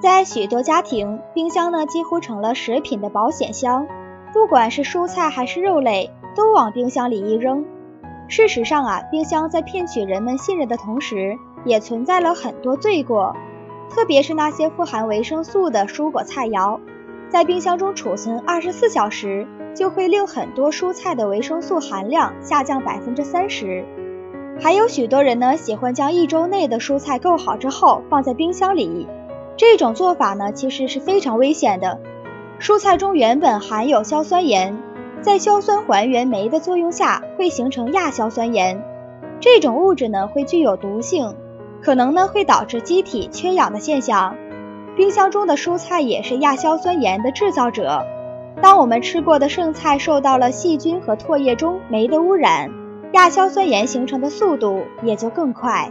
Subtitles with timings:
[0.00, 3.84] 在许多家庭，冰箱呢几乎成了食品的保险箱，
[4.32, 7.64] 不管是蔬菜还是肉类，都往冰箱里一扔。
[8.28, 13.34] 事实上啊，冰箱在骗取人们信任的同时，也存在了很多罪过。
[13.90, 16.78] 特别是那些富含维生素的蔬果菜肴，
[17.28, 23.84] 在冰箱中储存二十四小时，就会令很多蔬菜的维生素含量下降百分之三十。
[24.60, 29.08] 还有许多人呢，喜欢将一周内的蔬菜购好之后放在冰箱里，
[29.58, 32.00] 这种做法呢，其实是非常危险的。
[32.60, 34.78] 蔬菜中原本含有硝酸盐。
[35.20, 38.84] 在硝酸还原酶的作用下，会形成亚硝酸盐。
[39.40, 41.34] 这种物质呢，会具有毒性，
[41.82, 44.36] 可能呢会导致机体缺氧的现象。
[44.96, 48.06] 冰箱中的蔬菜也是亚硝酸盐的制造者。
[48.62, 52.70] 当我们吃过的剩菜受到了细菌和唾液中酶的污染，
[53.12, 55.90] 亚硝酸盐形成的速度也就更快。